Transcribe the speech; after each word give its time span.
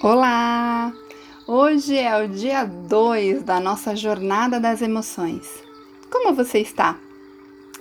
Olá! 0.00 0.92
Hoje 1.44 1.96
é 1.96 2.24
o 2.24 2.28
dia 2.28 2.64
2 2.64 3.42
da 3.42 3.58
nossa 3.58 3.96
jornada 3.96 4.60
das 4.60 4.80
emoções. 4.80 5.50
Como 6.08 6.32
você 6.36 6.60
está? 6.60 6.96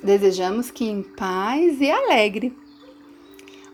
Desejamos 0.02 0.72
que 0.72 0.84
em 0.84 1.04
paz 1.04 1.80
e 1.80 1.92
alegre. 1.92 2.58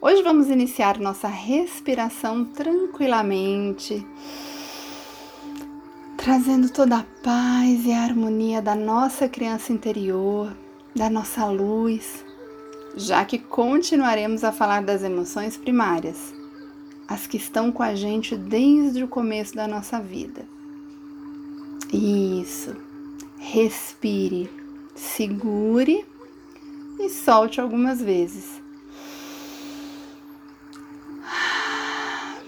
Hoje 0.01 0.21
vamos 0.23 0.49
iniciar 0.49 0.99
nossa 0.99 1.29
respiração 1.29 2.43
tranquilamente, 2.43 4.05
trazendo 6.17 6.69
toda 6.69 6.97
a 6.97 7.05
paz 7.23 7.85
e 7.85 7.93
a 7.93 8.03
harmonia 8.03 8.61
da 8.61 8.75
nossa 8.75 9.29
criança 9.29 9.71
interior, 9.71 10.51
da 10.93 11.09
nossa 11.09 11.45
luz, 11.45 12.25
já 12.97 13.23
que 13.23 13.39
continuaremos 13.39 14.43
a 14.43 14.51
falar 14.51 14.83
das 14.83 15.01
emoções 15.01 15.55
primárias 15.55 16.42
as 17.07 17.27
que 17.27 17.37
estão 17.37 17.71
com 17.71 17.83
a 17.83 17.95
gente 17.95 18.35
desde 18.35 19.03
o 19.03 19.07
começo 19.07 19.55
da 19.55 19.67
nossa 19.67 19.99
vida. 19.99 20.45
Isso. 21.91 22.75
Respire, 23.37 24.49
segure 24.95 26.05
e 26.99 27.09
solte 27.09 27.59
algumas 27.59 28.01
vezes. 28.01 28.61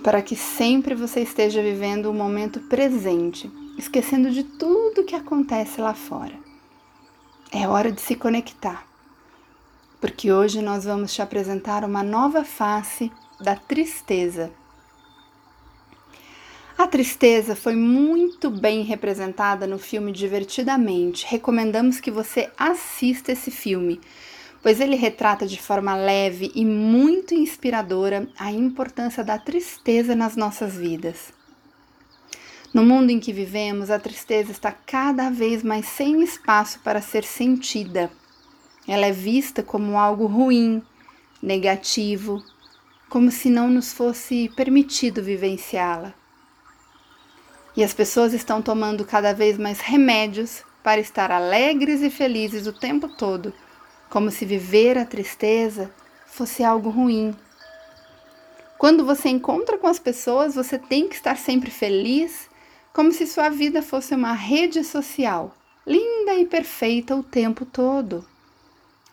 Para 0.04 0.22
que 0.22 0.36
sempre 0.36 0.96
você 0.96 1.22
esteja 1.22 1.62
vivendo 1.62 2.08
o 2.08 2.14
momento 2.14 2.60
presente, 2.62 3.52
esquecendo 3.78 4.32
de 4.32 4.44
tudo 4.44 5.04
que 5.04 5.16
acontece 5.16 5.82
lá 5.82 5.94
fora. 5.94 6.38
É 7.52 7.68
hora 7.68 7.92
de 7.92 8.02
se 8.02 8.16
conectar, 8.16 8.86
porque 10.00 10.32
hoje 10.32 10.62
nós 10.62 10.86
vamos 10.86 11.14
te 11.14 11.22
apresentar 11.22 11.84
uma 11.84 12.04
nova 12.04 12.44
face 12.44 13.12
da 13.40 13.56
tristeza. 13.56 14.52
A 16.78 16.88
tristeza 16.88 17.56
foi 17.56 17.76
muito 17.76 18.50
bem 18.50 18.84
representada 18.84 19.66
no 19.66 19.80
filme 19.80 20.12
Divertidamente. 20.12 21.26
Recomendamos 21.26 22.02
que 22.02 22.12
você 22.12 22.52
assista 22.58 23.32
esse 23.32 23.50
filme, 23.50 24.02
pois 24.62 24.82
ele 24.82 24.98
retrata 24.98 25.48
de 25.48 25.62
forma 25.62 25.96
leve 25.96 26.52
e 26.54 26.66
muito 26.66 27.34
inspiradora 27.34 28.28
a 28.38 28.52
importância 28.52 29.24
da 29.24 29.38
tristeza 29.38 30.16
nas 30.16 30.36
nossas 30.36 30.76
vidas. 30.76 31.34
No 32.74 32.84
mundo 32.84 33.10
em 33.10 33.22
que 33.22 33.32
vivemos, 33.32 33.90
a 33.90 33.98
tristeza 33.98 34.52
está 34.52 34.70
cada 34.70 35.30
vez 35.30 35.64
mais 35.64 35.86
sem 35.86 36.22
espaço 36.22 36.82
para 36.82 37.02
ser 37.02 37.24
sentida. 37.24 38.12
Ela 38.86 39.06
é 39.06 39.14
vista 39.14 39.64
como 39.64 39.98
algo 39.98 40.26
ruim, 40.26 40.84
negativo, 41.42 42.44
como 43.10 43.32
se 43.32 43.50
não 43.50 43.70
nos 43.70 43.94
fosse 43.94 44.50
permitido 44.56 45.22
vivenciá-la. 45.22 46.14
E 47.76 47.84
as 47.84 47.94
pessoas 47.94 48.34
estão 48.34 48.62
tomando 48.62 49.06
cada 49.06 49.34
vez 49.34 49.58
mais 49.58 49.80
remédios 49.80 50.64
para 50.84 51.02
estar 51.02 51.32
alegres 51.32 52.02
e 52.02 52.10
felizes 52.10 52.68
o 52.68 52.74
tempo 52.74 53.08
todo, 53.08 53.54
como 54.10 54.32
se 54.32 54.46
viver 54.46 54.98
a 54.98 55.06
tristeza 55.06 55.92
fosse 56.26 56.64
algo 56.64 56.90
ruim. 56.90 57.36
Quando 58.78 59.06
você 59.06 59.30
encontra 59.30 59.78
com 59.78 59.88
as 59.88 60.00
pessoas, 60.00 60.56
você 60.56 60.78
tem 60.78 61.08
que 61.08 61.16
estar 61.16 61.38
sempre 61.38 61.72
feliz, 61.72 62.50
como 62.94 63.12
se 63.12 63.26
sua 63.26 63.50
vida 63.50 63.82
fosse 63.82 64.14
uma 64.14 64.34
rede 64.34 64.84
social, 64.84 65.56
linda 65.88 66.36
e 66.36 66.46
perfeita 66.46 67.16
o 67.16 67.24
tempo 67.24 67.66
todo. 67.66 68.26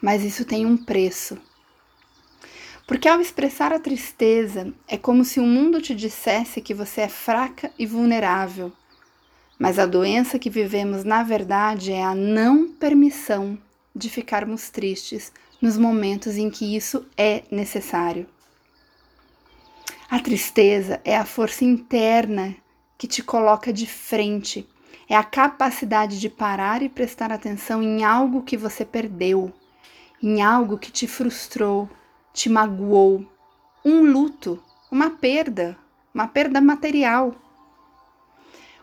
Mas 0.01 0.25
isso 0.25 0.45
tem 0.45 0.67
um 0.67 0.77
preço. 0.77 1.39
Porque 2.93 3.09
ao 3.09 3.23
expressar 3.23 3.73
a 3.73 3.79
tristeza, 3.79 4.71
é 4.87 4.99
como 4.99 5.25
se 5.25 5.41
o 5.41 5.47
mundo 5.47 5.81
te 5.81 5.95
dissesse 5.95 6.61
que 6.61 6.75
você 6.75 7.01
é 7.01 7.09
fraca 7.09 7.73
e 7.79 7.87
vulnerável. 7.87 8.71
Mas 9.59 9.79
a 9.79 9.87
doença 9.87 10.39
que 10.39 10.51
vivemos, 10.51 11.03
na 11.03 11.23
verdade, 11.23 11.91
é 11.91 12.05
a 12.05 12.15
não 12.15 12.71
permissão 12.71 13.59
de 13.97 14.11
ficarmos 14.11 14.69
tristes 14.69 15.33
nos 15.59 15.79
momentos 15.79 16.37
em 16.37 16.51
que 16.51 16.77
isso 16.77 17.07
é 17.17 17.45
necessário. 17.51 18.27
A 20.11 20.21
tristeza 20.21 21.01
é 21.03 21.17
a 21.17 21.25
força 21.25 21.65
interna 21.65 22.55
que 22.99 23.07
te 23.07 23.23
coloca 23.23 23.73
de 23.73 23.87
frente, 23.87 24.69
é 25.09 25.17
a 25.17 25.25
capacidade 25.25 26.21
de 26.21 26.29
parar 26.29 26.83
e 26.83 26.91
prestar 26.91 27.33
atenção 27.33 27.83
em 27.83 28.05
algo 28.05 28.43
que 28.43 28.59
você 28.59 28.85
perdeu, 28.85 29.51
em 30.23 30.43
algo 30.43 30.77
que 30.77 30.93
te 30.93 31.07
frustrou, 31.07 31.89
te 32.33 32.49
magoou, 32.49 33.25
um 33.85 34.11
luto, 34.11 34.63
uma 34.91 35.11
perda, 35.11 35.77
uma 36.15 36.27
perda 36.27 36.61
material. 36.61 37.35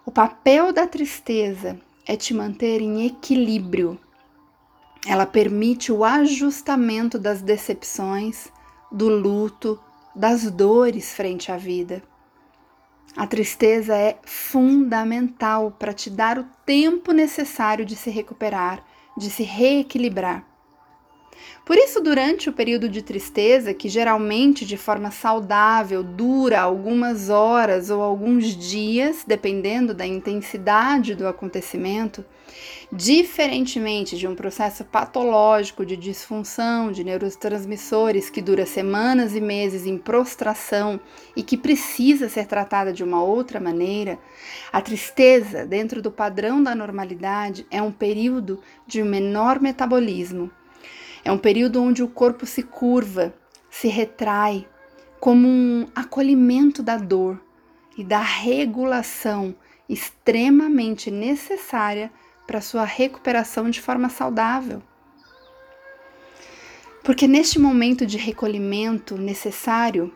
O 0.05 0.11
papel 0.11 0.71
da 0.73 0.87
tristeza 0.87 1.79
é 2.05 2.15
te 2.15 2.33
manter 2.33 2.81
em 2.81 3.05
equilíbrio. 3.05 3.99
Ela 5.05 5.25
permite 5.25 5.91
o 5.91 6.03
ajustamento 6.03 7.17
das 7.17 7.41
decepções, 7.41 8.49
do 8.91 9.07
luto, 9.07 9.79
das 10.15 10.49
dores 10.49 11.13
frente 11.13 11.51
à 11.51 11.57
vida. 11.57 12.03
A 13.15 13.25
tristeza 13.25 13.95
é 13.95 14.17
fundamental 14.23 15.71
para 15.71 15.93
te 15.93 16.09
dar 16.09 16.37
o 16.37 16.45
tempo 16.65 17.11
necessário 17.11 17.85
de 17.85 17.95
se 17.95 18.09
recuperar, 18.09 18.83
de 19.17 19.29
se 19.29 19.43
reequilibrar. 19.43 20.48
Por 21.65 21.77
isso, 21.77 22.01
durante 22.01 22.49
o 22.49 22.53
período 22.53 22.89
de 22.89 23.01
tristeza, 23.01 23.73
que 23.75 23.87
geralmente 23.87 24.65
de 24.65 24.75
forma 24.75 25.11
saudável 25.11 26.03
dura 26.03 26.59
algumas 26.59 27.29
horas 27.29 27.89
ou 27.89 28.01
alguns 28.01 28.57
dias, 28.57 29.23
dependendo 29.25 29.93
da 29.93 30.05
intensidade 30.05 31.13
do 31.13 31.27
acontecimento, 31.27 32.25
diferentemente 32.91 34.17
de 34.17 34.27
um 34.27 34.33
processo 34.33 34.83
patológico 34.83 35.85
de 35.85 35.95
disfunção 35.95 36.91
de 36.91 37.03
neurotransmissores 37.03 38.31
que 38.31 38.41
dura 38.41 38.65
semanas 38.65 39.35
e 39.35 39.41
meses 39.41 39.85
em 39.85 39.95
prostração 39.97 40.99
e 41.35 41.43
que 41.43 41.55
precisa 41.55 42.27
ser 42.27 42.47
tratada 42.47 42.91
de 42.91 43.03
uma 43.03 43.23
outra 43.23 43.59
maneira, 43.59 44.17
a 44.73 44.81
tristeza, 44.81 45.67
dentro 45.67 46.01
do 46.01 46.09
padrão 46.09 46.63
da 46.63 46.73
normalidade, 46.73 47.67
é 47.69 47.79
um 47.79 47.91
período 47.91 48.59
de 48.87 49.03
menor 49.03 49.59
metabolismo 49.59 50.49
é 51.23 51.31
um 51.31 51.37
período 51.37 51.81
onde 51.81 52.01
o 52.01 52.07
corpo 52.07 52.45
se 52.45 52.63
curva, 52.63 53.33
se 53.69 53.87
retrai, 53.87 54.67
como 55.19 55.47
um 55.47 55.87
acolhimento 55.93 56.81
da 56.81 56.97
dor 56.97 57.39
e 57.97 58.03
da 58.03 58.19
regulação 58.19 59.53
extremamente 59.87 61.11
necessária 61.11 62.11
para 62.47 62.61
sua 62.61 62.85
recuperação 62.85 63.69
de 63.69 63.81
forma 63.81 64.09
saudável. 64.09 64.81
Porque 67.03 67.27
neste 67.27 67.59
momento 67.59 68.05
de 68.05 68.17
recolhimento 68.17 69.17
necessário 69.17 70.13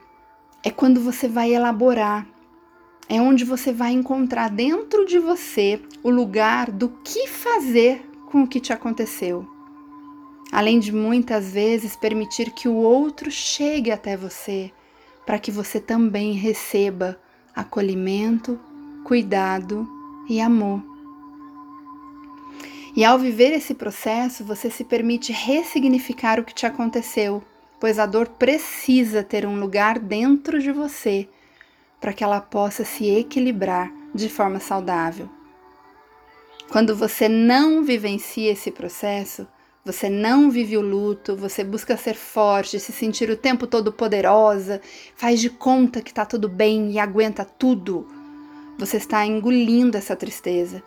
é 0.64 0.70
quando 0.70 1.02
você 1.02 1.28
vai 1.28 1.54
elaborar, 1.54 2.26
é 3.10 3.20
onde 3.22 3.44
você 3.44 3.74
vai 3.74 3.92
encontrar 3.92 4.50
dentro 4.50 5.06
de 5.06 5.20
você 5.20 5.82
o 6.02 6.10
lugar 6.10 6.72
do 6.72 6.88
que 7.04 7.28
fazer 7.28 8.10
com 8.32 8.44
o 8.44 8.48
que 8.48 8.62
te 8.62 8.72
aconteceu 8.72 9.53
além 10.54 10.78
de 10.78 10.92
muitas 10.92 11.52
vezes 11.52 11.96
permitir 11.96 12.52
que 12.52 12.68
o 12.68 12.76
outro 12.76 13.32
chegue 13.32 13.90
até 13.90 14.16
você, 14.16 14.72
para 15.26 15.40
que 15.40 15.50
você 15.50 15.80
também 15.80 16.34
receba 16.34 17.20
acolhimento, 17.56 18.60
cuidado 19.04 19.90
e 20.30 20.40
amor. 20.40 20.80
E 22.96 23.04
ao 23.04 23.18
viver 23.18 23.52
esse 23.52 23.74
processo, 23.74 24.44
você 24.44 24.70
se 24.70 24.84
permite 24.84 25.32
ressignificar 25.32 26.40
o 26.40 26.44
que 26.44 26.54
te 26.54 26.68
aconteceu, 26.68 27.44
pois 27.80 27.98
a 27.98 28.06
dor 28.06 28.28
precisa 28.28 29.24
ter 29.24 29.48
um 29.48 29.60
lugar 29.60 29.98
dentro 29.98 30.62
de 30.62 30.72
você 30.72 31.28
para 32.00 32.14
que 32.14 32.24
ela 32.24 32.40
possa 32.40 32.86
se 32.86 33.10
equilibrar 33.10 33.92
de 34.14 34.30
forma 34.30 34.60
saudável. 34.60 35.28
Quando 36.70 36.96
você 36.96 37.28
não 37.28 37.84
vivencia 37.84 38.52
esse 38.52 38.70
processo, 38.70 39.48
você 39.86 40.10
não 40.10 40.50
vive 40.50 40.78
o 40.78 40.82
luto, 40.82 41.36
você 41.36 41.62
busca 41.62 41.98
ser 41.98 42.16
forte, 42.16 42.80
se 42.80 42.94
sentir 42.94 43.30
o 43.30 43.36
tempo 43.36 43.68
todo 43.68 43.92
poderosa, 43.92 44.80
faz 45.14 45.42
de 45.42 45.50
conta 45.50 46.02
que 46.02 46.14
tá 46.14 46.26
tudo 46.26 46.48
bem 46.48 46.92
e 46.92 47.00
aguenta 47.00 47.44
tudo. 47.44 48.08
Você 48.80 48.96
está 48.96 49.26
engolindo 49.26 49.98
essa 49.98 50.16
tristeza 50.16 50.82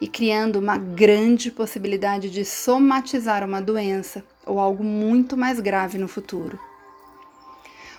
e 0.00 0.08
criando 0.08 0.58
uma 0.58 0.76
grande 0.76 1.52
possibilidade 1.52 2.30
de 2.30 2.44
somatizar 2.44 3.44
uma 3.44 3.62
doença 3.62 4.24
ou 4.44 4.58
algo 4.58 4.82
muito 4.82 5.36
mais 5.36 5.60
grave 5.60 5.96
no 5.96 6.08
futuro. 6.08 6.58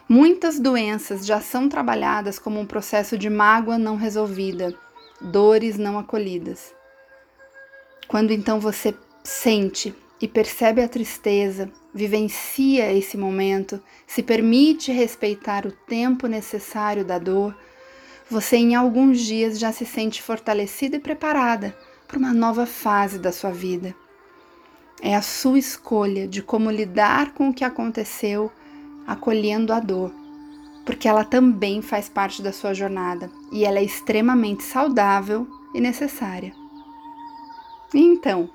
Muitas 0.10 0.60
doenças 0.60 1.26
já 1.26 1.40
são 1.40 1.70
trabalhadas 1.70 2.38
como 2.38 2.60
um 2.60 2.66
processo 2.66 3.18
de 3.18 3.30
mágoa 3.30 3.78
não 3.78 3.96
resolvida, 3.96 4.78
dores 5.22 5.78
não 5.78 5.98
acolhidas. 5.98 6.76
Quando 8.10 8.32
então 8.32 8.60
você 8.60 8.94
sente 9.24 9.96
e 10.24 10.28
percebe 10.30 10.82
a 10.82 10.88
tristeza, 10.88 11.70
vivencia 11.94 12.94
esse 12.94 13.18
momento, 13.18 13.84
se 14.08 14.24
permite 14.24 14.90
respeitar 14.90 15.66
o 15.66 15.72
tempo 15.74 16.28
necessário 16.28 17.04
da 17.04 17.20
dor, 17.20 17.54
você 18.30 18.56
em 18.56 18.74
alguns 18.74 19.20
dias 19.20 19.60
já 19.60 19.74
se 19.74 19.86
sente 19.86 20.22
fortalecida 20.22 20.96
e 20.96 21.00
preparada 21.02 21.78
para 22.08 22.18
uma 22.18 22.34
nova 22.34 22.66
fase 22.66 23.20
da 23.20 23.34
sua 23.34 23.52
vida. 23.52 23.94
É 25.02 25.14
a 25.14 25.22
sua 25.22 25.60
escolha 25.60 26.26
de 26.26 26.42
como 26.42 26.72
lidar 26.72 27.34
com 27.34 27.50
o 27.50 27.54
que 27.54 27.66
aconteceu, 27.66 28.50
acolhendo 29.06 29.74
a 29.74 29.82
dor, 29.82 30.10
porque 30.86 31.06
ela 31.06 31.26
também 31.26 31.82
faz 31.82 32.08
parte 32.08 32.42
da 32.42 32.54
sua 32.54 32.74
jornada 32.74 33.30
e 33.52 33.66
ela 33.66 33.80
é 33.80 33.84
extremamente 33.84 34.64
saudável 34.64 35.46
e 35.76 35.82
necessária. 35.82 36.54
Então, 37.94 38.50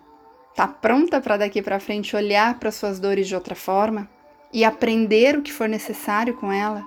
tá 0.59 0.67
pronta 0.67 1.21
para 1.21 1.37
daqui 1.37 1.63
para 1.63 1.79
frente 1.79 2.17
olhar 2.17 2.59
para 2.59 2.73
suas 2.73 2.99
dores 2.99 3.29
de 3.29 3.35
outra 3.37 3.55
forma 3.55 4.11
e 4.53 4.65
aprender 4.65 5.39
o 5.39 5.43
que 5.43 5.53
for 5.53 5.69
necessário 5.69 6.35
com 6.35 6.51
ela? 6.51 6.85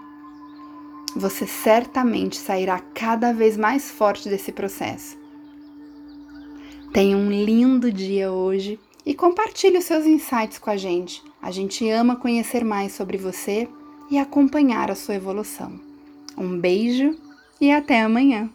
Você 1.16 1.48
certamente 1.48 2.36
sairá 2.36 2.82
cada 2.94 3.32
vez 3.32 3.56
mais 3.56 3.90
forte 3.90 4.28
desse 4.28 4.52
processo. 4.52 5.18
Tenha 6.92 7.16
um 7.16 7.32
lindo 7.32 7.90
dia 7.90 8.30
hoje 8.30 8.78
e 9.06 9.14
compartilhe 9.14 9.78
os 9.78 9.86
seus 9.86 10.06
insights 10.06 10.60
com 10.60 10.70
a 10.70 10.76
gente. 10.76 11.24
A 11.42 11.50
gente 11.50 11.90
ama 11.90 12.18
conhecer 12.18 12.66
mais 12.66 12.92
sobre 12.92 13.18
você 13.18 13.70
e 14.10 14.18
acompanhar 14.18 14.92
a 14.92 14.96
sua 14.96 15.16
evolução. 15.16 15.80
Um 16.38 16.60
beijo 16.60 17.18
e 17.62 17.72
até 17.72 18.02
amanhã! 18.02 18.50